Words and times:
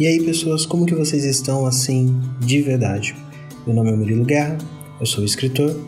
E 0.00 0.06
aí, 0.06 0.24
pessoas, 0.24 0.64
como 0.64 0.86
que 0.86 0.94
vocês 0.94 1.26
estão 1.26 1.66
assim 1.66 2.18
de 2.40 2.62
verdade? 2.62 3.14
Meu 3.66 3.76
nome 3.76 3.90
é 3.90 3.94
Murilo 3.94 4.24
Guerra, 4.24 4.56
eu 4.98 5.04
sou 5.04 5.22
escritor 5.22 5.78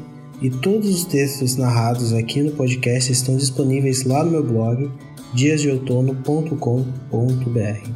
e 0.43 0.51
todos 0.51 0.95
os 0.95 1.07
textos 1.07 1.57
narrados 1.57 2.13
aqui 2.13 2.43
no 2.43 2.51
podcast 2.51 3.11
estão 3.11 3.39
disponíveis 3.39 4.05
lá 4.05 4.23
no 4.23 4.33
meu 4.33 4.47
blog 4.47 4.91
diasdeoutono.com.br. 5.35 7.91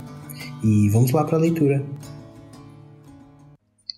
E 0.65 0.88
vamos 0.88 1.10
lá 1.10 1.22
para 1.22 1.37
a 1.37 1.40
leitura. 1.40 1.85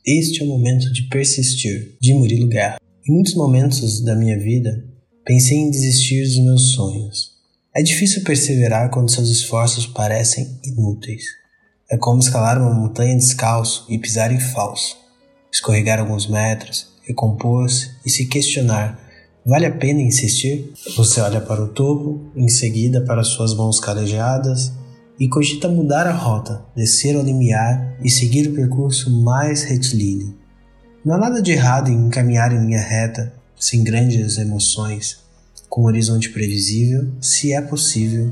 Este 0.05 0.43
é 0.43 0.45
o 0.45 0.49
momento 0.49 0.93
de 0.93 1.03
persistir, 1.03 1.97
de 2.03 2.15
Murilo 2.15 2.49
Guerra. 2.49 2.81
Em 3.09 3.13
muitos 3.13 3.37
momentos 3.37 4.01
da 4.01 4.17
minha 4.17 4.37
vida, 4.37 4.85
pensei 5.25 5.57
em 5.57 5.71
desistir 5.71 6.25
dos 6.25 6.39
meus 6.39 6.73
sonhos. 6.73 7.31
É 7.73 7.81
difícil 7.81 8.25
perseverar 8.25 8.91
quando 8.91 9.09
seus 9.09 9.29
esforços 9.29 9.87
parecem 9.87 10.59
inúteis. 10.65 11.23
É 11.91 11.97
como 11.97 12.21
escalar 12.21 12.61
uma 12.61 12.75
montanha 12.75 13.17
descalço 13.17 13.87
e 13.89 13.97
pisar 13.97 14.31
em 14.31 14.39
falso. 14.39 14.95
Escorregar 15.51 15.99
alguns 15.99 16.27
metros, 16.27 16.89
recompor-se 17.03 17.93
e 18.05 18.11
se 18.11 18.27
questionar: 18.27 19.01
vale 19.45 19.65
a 19.65 19.73
pena 19.73 20.03
insistir? 20.03 20.71
Você 20.99 21.19
olha 21.23 21.41
para 21.41 21.63
o 21.63 21.69
topo, 21.69 22.21
em 22.37 22.47
seguida 22.47 23.01
para 23.01 23.25
suas 23.25 23.55
mãos 23.55 23.81
calejadas 23.81 24.71
e 25.19 25.31
cogita 25.31 25.67
mudar 25.67 26.07
a 26.07 26.13
rota, 26.13 26.63
descer 26.77 27.17
ao 27.17 27.23
limiar 27.23 27.97
e 28.05 28.11
seguir 28.11 28.49
o 28.49 28.55
percurso 28.55 29.11
mais 29.23 29.63
retilíneo. 29.63 30.37
Não 31.03 31.15
há 31.15 31.19
nada 31.19 31.41
de 31.41 31.53
errado 31.53 31.91
em 31.91 32.11
caminhar 32.11 32.53
em 32.53 32.67
linha 32.67 32.83
reta, 32.83 33.33
sem 33.59 33.83
grandes 33.83 34.37
emoções, 34.37 35.21
com 35.71 35.85
um 35.85 35.87
horizonte 35.87 36.29
previsível, 36.29 37.11
se 37.19 37.55
é 37.55 37.63
possível 37.63 38.31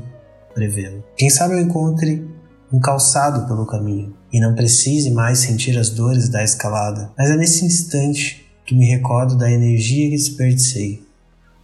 prevê-lo. 0.53 1.03
Quem 1.17 1.31
sabe 1.31 1.55
eu 1.55 1.59
encontre 1.59 2.36
um 2.71 2.79
calçado 2.79 3.47
pelo 3.47 3.65
caminho 3.65 4.13
e 4.31 4.39
não 4.39 4.53
precise 4.53 5.11
mais 5.11 5.39
sentir 5.39 5.77
as 5.77 5.89
dores 5.89 6.29
da 6.29 6.43
escalada. 6.43 7.11
Mas 7.17 7.29
é 7.29 7.35
nesse 7.35 7.65
instante 7.65 8.45
que 8.65 8.75
me 8.75 8.85
recordo 8.85 9.37
da 9.37 9.49
energia 9.49 10.09
que 10.09 10.15
desperdicei, 10.15 11.05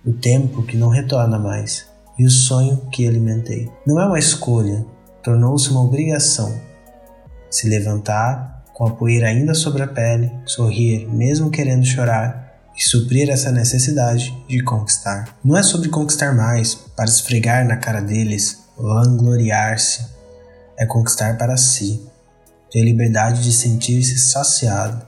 o 0.06 0.14
tempo 0.14 0.64
que 0.64 0.78
não 0.78 0.90
retorna 0.90 1.38
mais 1.38 1.86
e 2.18 2.26
o 2.26 2.30
sonho 2.30 2.78
que 2.92 3.08
alimentei. 3.08 3.70
Não 3.86 4.00
é 4.00 4.06
uma 4.06 4.20
escolha, 4.20 4.86
tornou-se 5.22 5.70
uma 5.70 5.84
obrigação. 5.84 6.54
Se 7.50 7.68
levantar, 7.68 8.64
com 8.74 8.88
a 8.88 8.92
poeira 8.92 9.28
ainda 9.28 9.54
sobre 9.54 9.84
a 9.84 9.88
pele, 9.88 10.32
sorrir 10.46 11.08
mesmo 11.08 11.52
querendo 11.52 11.86
chorar 11.86 12.44
e 12.76 12.84
suprir 12.84 13.30
essa 13.30 13.52
necessidade 13.52 14.36
de 14.48 14.64
conquistar. 14.64 15.38
Não 15.44 15.56
é 15.56 15.62
sobre 15.62 15.90
conquistar 15.90 16.34
mais 16.34 16.74
para 16.74 17.06
esfregar 17.06 17.68
na 17.68 17.78
cara 17.78 18.02
deles, 18.02 18.64
vangloriar-se 18.78 20.13
é 20.84 20.86
conquistar 20.86 21.38
para 21.38 21.58
si, 21.58 22.02
ter 22.70 22.84
liberdade 22.84 23.42
de 23.42 23.52
sentir-se 23.52 24.18
saciado 24.20 25.06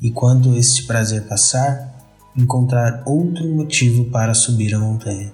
e, 0.00 0.10
quando 0.10 0.56
este 0.56 0.84
prazer 0.84 1.22
passar, 1.22 1.94
encontrar 2.36 3.02
outro 3.06 3.48
motivo 3.48 4.04
para 4.10 4.34
subir 4.34 4.74
a 4.74 4.78
montanha. 4.78 5.32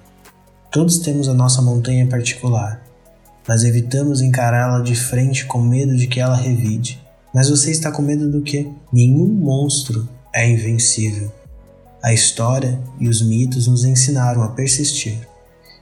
Todos 0.71 0.99
temos 0.99 1.29
a 1.29 1.35
nossa 1.35 1.61
montanha 1.61 2.07
particular, 2.07 2.83
mas 3.47 3.65
evitamos 3.65 4.21
encará-la 4.21 4.81
de 4.81 4.95
frente 4.95 5.45
com 5.45 5.61
medo 5.61 5.97
de 5.97 6.07
que 6.07 6.21
ela 6.21 6.37
revide. 6.37 7.03
Mas 7.35 7.49
você 7.49 7.71
está 7.71 7.91
com 7.91 8.03
medo 8.03 8.31
do 8.31 8.43
que? 8.43 8.71
Nenhum 8.93 9.27
monstro 9.27 10.09
é 10.33 10.49
invencível. 10.49 11.33
A 12.03 12.13
história 12.13 12.79
e 13.01 13.09
os 13.09 13.23
mitos 13.23 13.67
nos 13.67 13.85
ensinaram 13.85 14.43
a 14.43 14.51
persistir. 14.51 15.27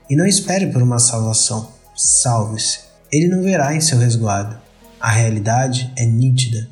E 0.09 0.15
não 0.15 0.25
espere 0.25 0.67
por 0.67 0.81
uma 0.81 0.99
salvação. 0.99 1.69
Salve-se 1.95 2.90
ele 3.11 3.27
não 3.27 3.43
verá 3.43 3.75
em 3.75 3.81
seu 3.81 3.97
resguardo. 3.97 4.55
A 4.99 5.11
realidade 5.11 5.91
é 5.97 6.05
nítida. 6.05 6.69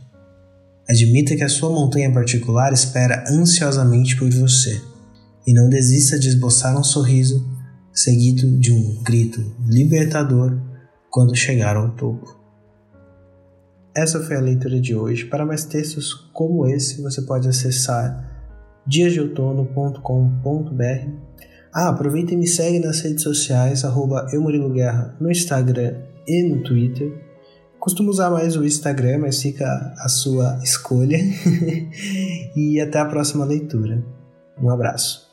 Admita 0.88 1.36
que 1.36 1.44
a 1.44 1.50
sua 1.50 1.70
montanha 1.70 2.12
particular 2.12 2.72
espera 2.72 3.26
ansiosamente 3.30 4.16
por 4.16 4.30
você 4.32 4.82
e 5.46 5.54
não 5.54 5.70
desista 5.70 6.18
de 6.18 6.30
esboçar 6.30 6.80
um 6.80 6.84
sorriso 6.84 7.46
seguido 7.94 8.58
de 8.60 8.72
um 8.72 9.04
grito 9.04 9.54
libertador 9.68 10.58
quando 11.10 11.36
chegar 11.36 11.76
ao 11.76 11.92
topo. 11.92 12.40
Essa 13.96 14.22
foi 14.22 14.38
a 14.38 14.42
leitura 14.42 14.80
de 14.80 14.96
hoje. 14.96 15.26
Para 15.26 15.46
mais 15.46 15.66
textos 15.66 16.14
como 16.34 16.68
esse, 16.68 17.02
você 17.02 17.22
pode 17.24 17.48
acessar 17.48 18.28
diasdeoutono.com.br. 18.88 21.10
Ah, 21.74 21.90
aproveita 21.90 22.34
e 22.34 22.38
me 22.38 22.48
segue 22.48 22.80
nas 22.80 23.02
redes 23.02 23.24
sociais, 23.24 23.84
arroba 23.84 24.26
Guerra 24.74 25.16
no 25.20 25.30
Instagram 25.30 25.96
e 26.30 26.44
no 26.44 26.64
Twitter. 26.64 27.12
Costumo 27.80 28.10
usar 28.10 28.30
mais 28.30 28.56
o 28.56 28.64
Instagram, 28.64 29.20
mas 29.20 29.42
fica 29.42 29.66
a 29.98 30.10
sua 30.10 30.60
escolha. 30.64 31.18
e 32.56 32.80
até 32.80 33.00
a 33.00 33.06
próxima 33.06 33.46
leitura. 33.46 34.04
Um 34.62 34.70
abraço. 34.70 35.29